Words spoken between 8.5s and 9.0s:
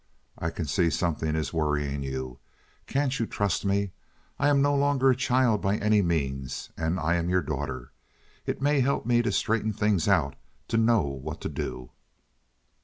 may